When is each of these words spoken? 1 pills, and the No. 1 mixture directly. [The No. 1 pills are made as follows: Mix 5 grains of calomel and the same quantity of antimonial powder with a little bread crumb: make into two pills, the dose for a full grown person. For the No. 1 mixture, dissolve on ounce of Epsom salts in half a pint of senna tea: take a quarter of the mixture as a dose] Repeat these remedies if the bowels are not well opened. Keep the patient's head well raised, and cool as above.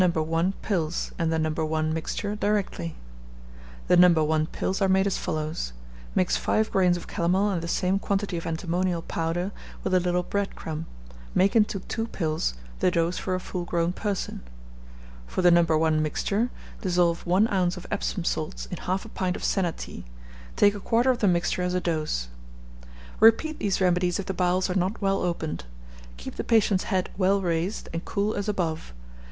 1 0.03 0.53
pills, 0.63 1.11
and 1.19 1.31
the 1.31 1.37
No. 1.37 1.51
1 1.63 1.93
mixture 1.93 2.35
directly. 2.35 2.95
[The 3.87 3.97
No. 3.97 4.11
1 4.23 4.47
pills 4.47 4.81
are 4.81 4.89
made 4.89 5.05
as 5.05 5.19
follows: 5.19 5.73
Mix 6.15 6.35
5 6.37 6.71
grains 6.71 6.97
of 6.97 7.05
calomel 7.05 7.51
and 7.51 7.61
the 7.61 7.67
same 7.67 7.99
quantity 7.99 8.35
of 8.35 8.47
antimonial 8.47 9.03
powder 9.03 9.51
with 9.83 9.93
a 9.93 9.99
little 9.99 10.23
bread 10.23 10.55
crumb: 10.55 10.87
make 11.35 11.55
into 11.55 11.81
two 11.81 12.07
pills, 12.07 12.55
the 12.79 12.89
dose 12.89 13.19
for 13.19 13.35
a 13.35 13.39
full 13.39 13.63
grown 13.63 13.93
person. 13.93 14.41
For 15.27 15.43
the 15.43 15.51
No. 15.51 15.61
1 15.63 16.01
mixture, 16.01 16.49
dissolve 16.81 17.23
on 17.27 17.47
ounce 17.53 17.77
of 17.77 17.85
Epsom 17.91 18.23
salts 18.23 18.65
in 18.71 18.77
half 18.77 19.05
a 19.05 19.09
pint 19.09 19.35
of 19.35 19.43
senna 19.43 19.71
tea: 19.73 20.03
take 20.55 20.73
a 20.73 20.79
quarter 20.79 21.11
of 21.11 21.19
the 21.19 21.27
mixture 21.27 21.61
as 21.61 21.75
a 21.75 21.79
dose] 21.79 22.27
Repeat 23.19 23.59
these 23.59 23.79
remedies 23.79 24.17
if 24.17 24.25
the 24.25 24.33
bowels 24.33 24.67
are 24.67 24.73
not 24.73 24.99
well 24.99 25.21
opened. 25.21 25.65
Keep 26.17 26.37
the 26.37 26.43
patient's 26.43 26.85
head 26.85 27.11
well 27.19 27.39
raised, 27.39 27.87
and 27.93 28.03
cool 28.03 28.33
as 28.33 28.49
above. 28.49 28.95